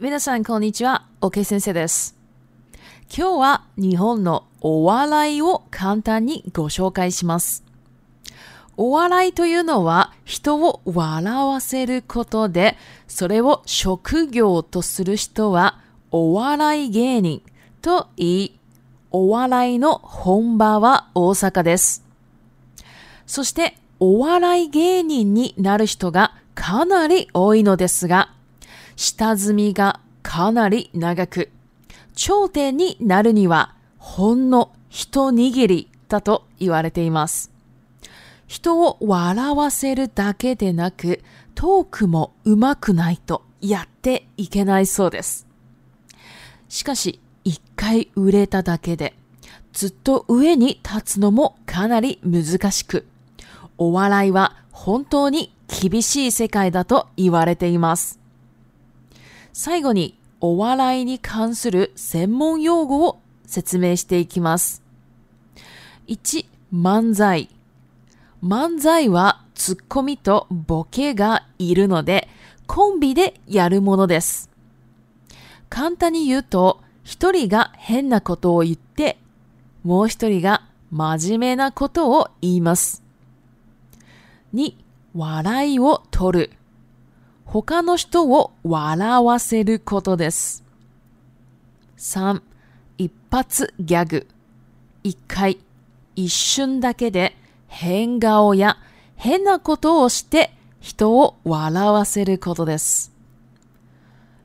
[0.00, 1.06] 皆さん、こんにちは。
[1.22, 2.16] OK 先生です。
[3.12, 7.64] 今日は日本のお笑いを簡単にご紹介します。
[8.76, 12.76] お笑いというのは人を笑わせることで、
[13.08, 15.80] それを職業とする人は
[16.12, 17.42] お笑い芸人
[17.82, 18.60] と言い、
[19.10, 22.04] お笑いの本場は大阪です。
[23.26, 28.32] そしてお笑い芸人になる人がかなり多いのですが、
[28.98, 31.50] 下積みがかなり長く、
[32.16, 37.52] 頂点になるにはほんの一握りだと言われています。
[38.48, 41.20] 人を笑わせるだけでなく、
[41.54, 45.46] トークも上手くないとやっていけないそうです。
[46.68, 49.14] しかし、一回売れただけで、
[49.72, 53.06] ずっと上に立つのもかなり難しく、
[53.78, 58.18] お笑いは本当に厳しい世界だと言われています。
[59.52, 64.82] 最後にお笑いに関する専門用語を説明していきます。
[66.06, 67.48] 1、漫才。
[68.44, 72.28] 漫才はツッコミとボケがいるので、
[72.66, 74.50] コンビでやるものです。
[75.68, 79.18] 簡単に言うと、一人が変なことを言って、
[79.82, 83.02] もう一人が真面目なことを言います。
[84.54, 84.74] 2、
[85.16, 86.52] 笑いを取る。
[87.50, 90.62] 他の人を笑わせることです。
[91.96, 92.42] 3.
[92.98, 94.28] 一発ギャグ。
[95.02, 95.58] 一回、
[96.14, 97.34] 一瞬だけで
[97.68, 98.76] 変顔や
[99.16, 103.12] 変なことをして人を笑わせることです。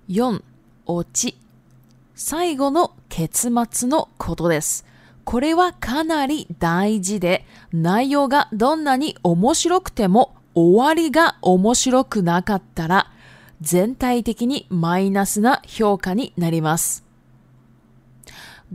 [0.07, 0.41] 4.
[0.85, 1.37] 落ち。
[2.15, 4.85] 最後の結末のことです。
[5.25, 13.09] これはかなり大事で、内容がどんなに面白くても終わりが面白くなかったら、
[13.61, 17.03] 全体的にマイナスな評価になります。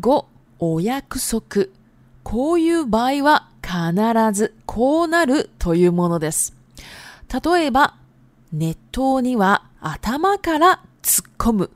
[0.00, 0.24] 5、
[0.58, 1.66] お約束。
[2.24, 4.02] こういう場合は必
[4.32, 6.56] ずこうなるというものです。
[7.54, 7.94] 例えば、
[8.52, 11.70] 熱湯には頭から突っ込む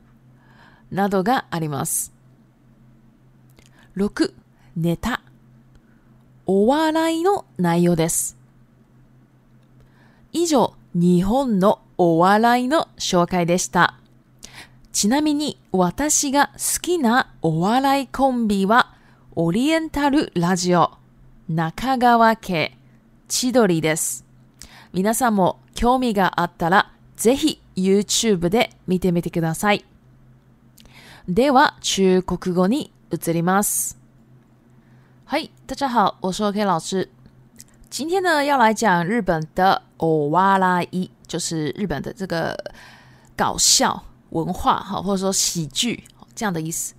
[0.91, 2.11] などがあります。
[3.95, 4.33] 6、
[4.75, 5.21] ネタ。
[6.45, 8.42] お笑いの内容です。
[10.35, 13.99] 以上、日本のお笑いの紹介でした。
[14.91, 18.95] ちなみに私が好きなお笑いコンビは、
[19.35, 20.91] オリエンタルラジオ、
[21.49, 22.75] 中川家、
[23.27, 24.25] 千鳥です。
[24.91, 29.85] 皆さんも興味があったら、ぜひ YouTube で見てみてください。
[31.29, 33.99] では、中国語に移ります。
[35.25, 37.07] はい、大家好，我是 OK 老师。
[37.91, 42.55] 今天呢，要来讲日本的欧哇拉伊就是日本的这个
[43.37, 46.03] 搞笑文化哈，或者说喜剧
[46.35, 46.93] 这样的意思。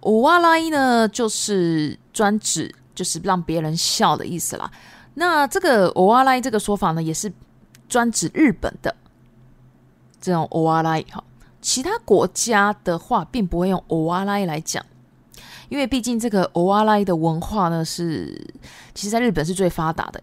[0.00, 4.70] 欧哇拉伊呢，就是专指就是让别人笑的意思啦。
[5.14, 7.30] 那这个欧哇拉伊这个说法呢，也是
[7.88, 8.94] 专指日本的
[10.20, 11.22] 这种欧哇拉伊哈。
[11.60, 14.84] 其他国家的话，并不会用欧哇拉伊来讲，
[15.68, 18.32] 因为毕竟这个欧瓦拉伊的文化呢，是
[18.94, 20.22] 其实在日本是最发达的。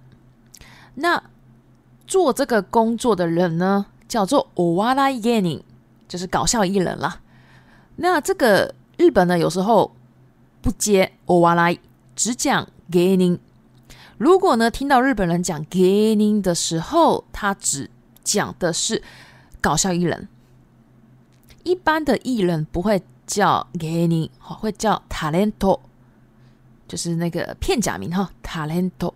[0.96, 1.22] 那
[2.10, 5.62] 做这个工作的人呢，叫做オワラゲニング，
[6.08, 7.22] 就是搞笑艺人啦。
[7.98, 9.94] 那这个日本呢，有时候
[10.64, 11.78] 不接オワラ，
[12.16, 13.40] 只讲ゲニング。
[14.18, 17.88] 如果呢，听到日本人讲ゲニング的时候，他只
[18.24, 19.04] 讲的是
[19.62, 20.28] 搞笑艺人。
[21.64, 25.80] 一般的艺人不会叫ゲニング，好，会叫タレント，
[26.88, 29.14] 就是那个片假名哈，タレント。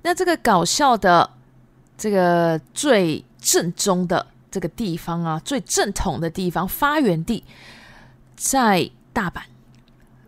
[0.00, 1.28] 那这个搞笑的。
[2.04, 7.42] 这个最正宗的这个地方啊，最正统的地方发源地
[8.36, 9.40] 在大阪。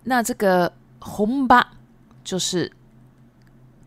[0.05, 1.75] 那这个“红巴”
[2.25, 2.73] 就是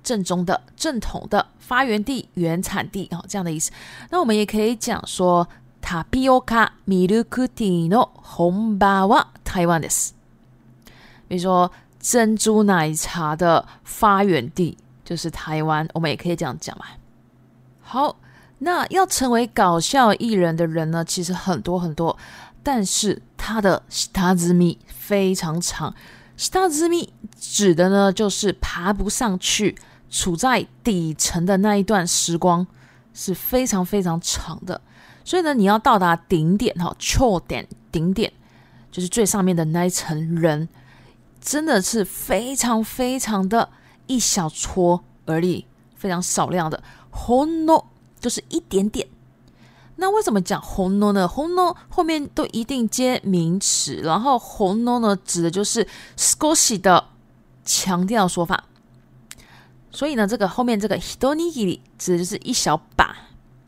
[0.04, 3.72] 正宗的、正统的发源地、原产地啊，这样的意思。
[4.12, 5.48] 那我们也可以讲说，
[5.82, 10.14] 塔皮欧卡米鲁库蒂诺红巴瓦台湾的是，
[11.28, 16.86] 比如说珍珠奶茶的发源地就是台湾，我们也可以这样讲嘛。
[17.92, 18.16] 好，
[18.60, 22.16] 那要成为搞笑艺人的人呢，其实很多很多，
[22.62, 25.96] 但是他的 start i 非常长。
[26.38, 27.10] start i
[27.40, 29.76] 指的呢，就是爬不上去，
[30.12, 32.68] 处在底层的那一段时光
[33.16, 34.80] 是非常非常长的。
[35.26, 38.32] 所以呢，你要到达顶点哈 c o 点顶点
[38.92, 40.70] 就是最上面的那一层人，
[41.42, 43.68] 真的是非常非常的
[44.06, 45.66] 一小撮而已，
[45.96, 46.80] 非常少量的。
[47.12, 47.86] hono
[48.20, 49.08] 就是一点点，
[49.96, 55.86] 那为什么讲 hono 呢？hono 后面都一定接名词，然后 hono 呢指的就是
[56.18, 57.06] s c o s i 的
[57.64, 58.66] 强调说法，
[59.92, 63.16] 所以呢，这个后面这个 h i e o r i 指的就是一小把、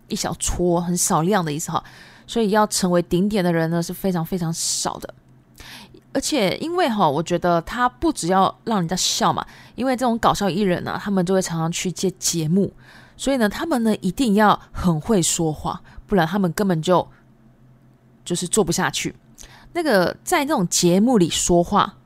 [0.09, 1.83] 一小撮、很少量的意思哈。
[2.27, 5.13] 所以要成为顶点的人呢是非常非常少的，
[6.13, 9.45] 而且因为哈，我觉得他不只要让人家笑嘛，
[9.75, 12.71] 因为这种搞笑艺人呢，他们就会常常去接节目。
[13.21, 17.07] 所以呢，他们呢一定要很会说话，不然他们根本就
[18.25, 19.15] 就是做不下去。
[19.73, 21.97] 那个在那种节目里说话，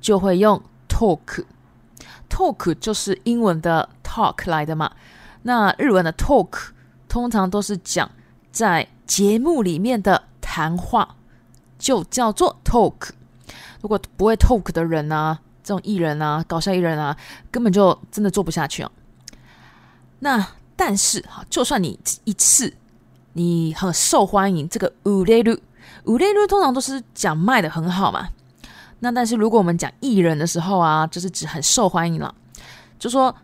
[0.00, 4.92] 就会用 talk，talk 就是英文的 talk 来的嘛。
[5.42, 6.68] 那日文的 talk
[7.08, 8.08] 通常都是讲
[8.52, 11.16] 在节目里面的谈话，
[11.80, 13.10] 就叫做 talk。
[13.82, 17.16] 如果不会 talk 的人呢，这种艺人啊，搞笑艺人啊，
[17.50, 18.92] 根本就真的做不下去啊。
[20.22, 20.46] 那
[20.80, 22.72] 但是哈，就算你一次
[23.34, 25.54] 你很受欢迎，这个五类路
[26.04, 28.30] 五类路通常都是讲卖的很好嘛。
[29.00, 32.34] 那但是如果我们讲艺人的时候啊，就是指很受欢迎了，
[32.98, 33.34] 就说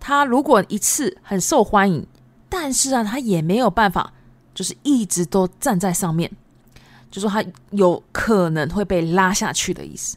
[0.00, 2.06] 他如果一次很受欢迎，
[2.48, 4.14] 但是啊，他也没有办法，
[4.54, 6.30] 就是一直都站在上面，
[7.10, 10.16] 就说他有可能会被拉下去的意思，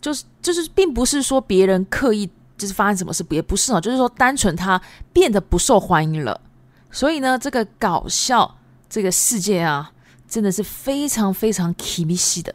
[0.00, 2.30] 就是就是并不是说别人刻意。
[2.60, 4.78] 就是发生什么事也不是哦，就是说单纯他
[5.14, 6.38] 变得不受欢迎了。
[6.90, 8.58] 所以呢，这个搞笑
[8.90, 9.90] 这个世界啊，
[10.28, 12.54] 真的是非常非常 Kimi 的。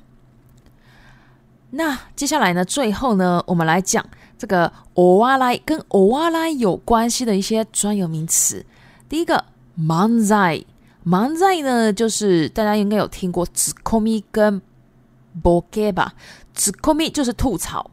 [1.72, 4.06] 那接下来呢，最后呢，我们来讲
[4.38, 8.64] 这个欧哇莱跟欧哇莱有关系的一些专有名词。
[9.10, 9.44] 第一个
[9.76, 10.68] m a n z a
[11.06, 14.60] m a n z a 呢，就是大家应该有听过 zokomi 跟
[15.42, 16.14] b o k e 吧
[16.54, 17.90] z k o m i 就是吐槽。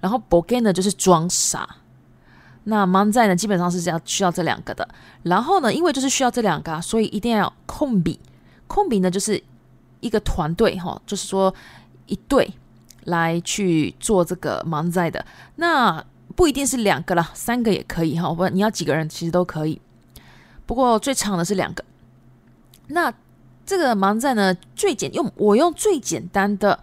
[0.00, 1.76] 然后 b o g n e 就是装傻。
[2.64, 4.86] 那盲载呢，基本上是这样需要这两个的。
[5.22, 8.20] 然后呢，因为就是需要这两个，啊，所以一定要控笔。
[8.66, 9.42] 控笔呢，就是
[10.00, 11.52] 一个团队哈，就是说
[12.06, 12.50] 一队
[13.04, 15.24] 来去做这个盲载的。
[15.56, 16.04] 那
[16.36, 18.28] 不一定是两个啦，三个也可以哈。
[18.30, 19.80] 我你要几个人，其实都可以。
[20.66, 21.82] 不过最长的是两个。
[22.88, 23.12] 那
[23.64, 26.78] 这个盲载呢，最简用我用最简单的。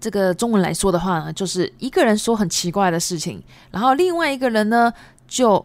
[0.00, 4.92] 这个中文来说的话呢，就是一个人说很奇怪的事情，然后另外一个人呢，
[5.26, 5.64] 就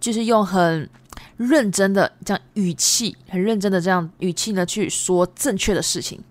[0.00, 0.88] 就是用很
[1.36, 6.22] 认真的这样语气，很认真的这样语气呢去说正确的事情。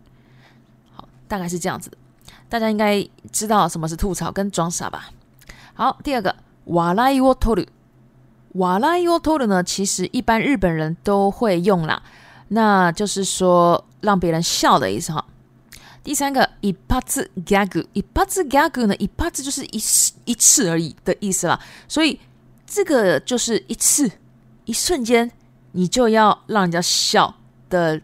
[0.96, 1.92] 好，大概是这样子，
[2.48, 5.10] 大家应该知道什么是吐槽跟装傻吧。
[5.74, 6.34] 好，第二个
[6.66, 7.66] 瓦伊沃托鲁，
[8.54, 12.02] 瓦伊沃托鲁呢，其实一般日本人都会用啦，
[12.50, 15.26] 那就是说让别人笑的意思哈。
[16.04, 22.20] 第三个一発 a gagu，ipaz g a g 呢一 p 就是一次一次而已的意思啦，所以
[22.66, 24.10] 这个就是一次、
[24.66, 25.30] 一瞬间，
[25.74, 27.32] 你就要让人家笑
[27.70, 28.02] 的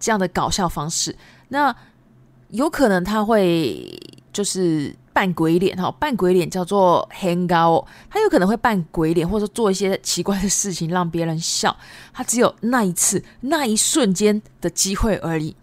[0.00, 1.14] 这样的搞笑方式。
[1.50, 1.74] 那
[2.50, 3.96] 有可能他会
[4.32, 11.76] 就是扮鬼脸哈，扮鬼脸叫做 hang out，他有可能会扮鬼脸，或者做一些奇怪的事情让别人笑。
[12.12, 15.54] 他只有那一次、那一瞬间的机会而已。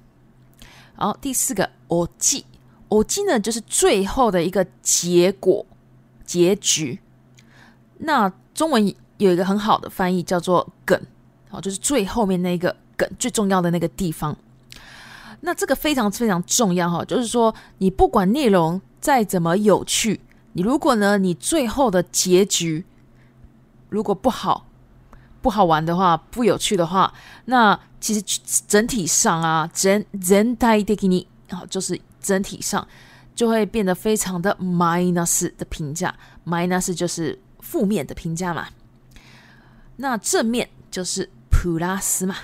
[0.97, 2.45] 好，第四个，我记
[2.87, 5.65] 我记呢，就是最后的一个结果、
[6.25, 6.99] 结局。
[7.97, 8.87] 那中文
[9.17, 10.99] 有一个很好的翻译叫做“梗”，
[11.51, 14.37] 好，就是最后面那个梗，最重要的那个地方。
[15.41, 20.21] 那这个非常非常重要哈，就是说，你不管内容再怎么有趣，
[20.53, 22.85] 你如果呢，你最后的结局
[23.89, 24.65] 如果不好。
[25.45, 27.13] 不好玩的话，不有趣的话，
[27.45, 28.23] 那其实
[28.67, 32.87] 整体上啊整整体的给你啊，就是整体上
[33.35, 36.11] 就会变得非常的 minus 的评价
[36.47, 38.69] ，minus 就是负面的评价嘛。
[39.97, 42.35] 那正面就是 plus 嘛。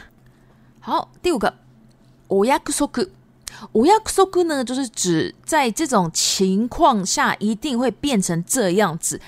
[0.79, 1.51] 好，第五个
[2.27, 2.85] o 約束。
[2.85, 9.19] k 約束呢，就是指在这种情况下一定会变成这样子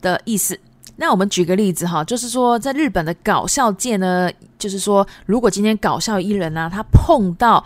[0.00, 0.58] 的意思。
[0.96, 7.62] 那我们举个例子哈，就是说，在日本的搞笑界呢，就是说，如果今天搞笑艺人呢，他碰到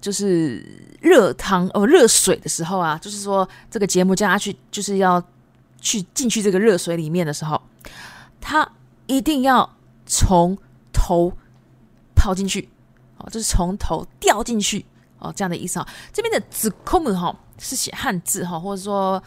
[0.00, 0.58] 就是
[1.00, 5.22] 热汤哦热水的时候啊，就是说这个节目叫他去，就是要
[5.80, 7.60] 去进去这个热水里面的时候，
[8.40, 8.68] 他
[9.06, 9.68] 一定要
[10.06, 10.56] 从
[10.92, 11.32] 头
[12.14, 12.68] 泡进去，
[13.18, 14.84] 哦，就是从头掉进去
[15.18, 15.88] 哦这样的意思哈。
[16.12, 19.20] 这边的字空们哈是写汉字哈，或者说。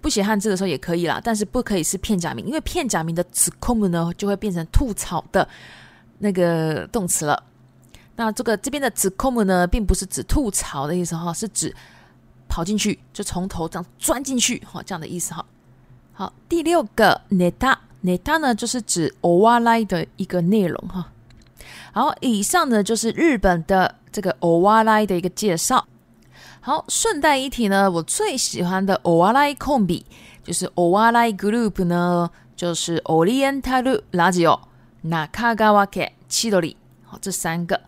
[0.00, 5.46] 不写汉字的时候也可以啦，但是不可以是片假名，因为片假名的词空 k 呢就会变成吐槽的
[6.18, 7.42] 那个动词了。
[8.16, 11.74] 那这个这边的词空 k 呢，并不是指吐槽的意思哈，是指
[12.48, 15.44] 跑进去，就从头这样钻进去哈，这样的意思哈。
[16.12, 21.10] 好，第六个“ネタ”，“ネタ”呢就是指偶哇来的一个内容哈。
[21.92, 25.84] 然后以上呢就是日本的这个偶哇来的一个介绍。
[26.62, 30.04] 好，顺带一提呢，我最喜欢的 o l a r i 控笔
[30.44, 34.60] 就是 o l a r i Group 呢，就是 Orientalu 垃 i o
[35.00, 36.76] n a k a g a w a k Chidori，
[37.06, 37.80] 好，这三个。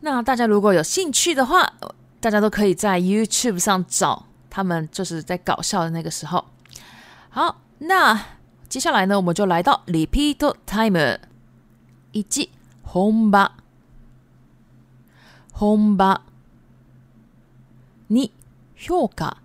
[0.00, 1.72] 那大家如果有兴趣的话，
[2.18, 6.44] 大家都可以在 YouTube 上找他们，就是在搞笑的那个时候。
[7.30, 8.20] 好，那
[8.68, 11.18] 接下来呢，我们就来到 Repeat Timer。
[12.10, 12.50] 一，
[12.92, 13.54] 本吧，
[15.58, 16.22] 本吧。
[18.10, 18.32] に
[18.74, 19.36] 評価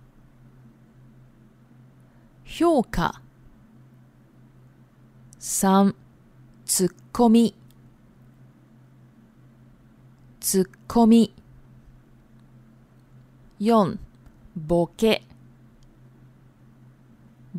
[2.46, 3.20] 評価
[5.38, 5.94] 3
[6.64, 7.54] ツッコミ
[10.40, 11.34] ツッコミ
[13.60, 13.98] 4
[14.56, 15.22] ボケ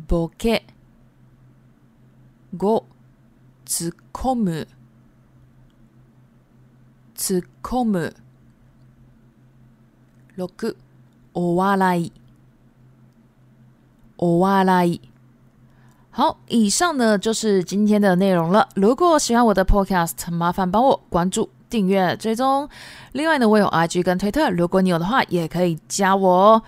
[0.08, 0.64] ボケ
[2.56, 2.84] 5
[3.64, 4.68] 突っ込む
[7.14, 8.16] 突っ込む
[10.36, 10.76] 6
[11.36, 12.10] 欧瓦拉伊，
[14.16, 14.64] 欧瓦
[16.10, 18.66] 好，以上呢就是今天的内容了。
[18.74, 22.66] 如果喜欢我的 podcast，麻烦帮我关注、订阅、追踪。
[23.12, 26.62] 另外呢，我有 IG 跟推特，如果你有的话，也可以加我哦。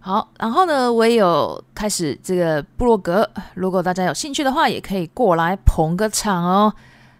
[0.00, 6.72] 好，然后呢，我也有开始这个部落格，如果大家有兴趣的话，也可以过来捧个场哦。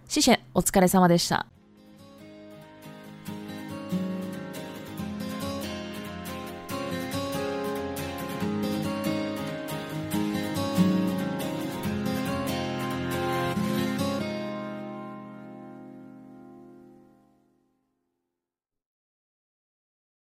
[0.08, 1.55] 谢谢，お疲れ様でした。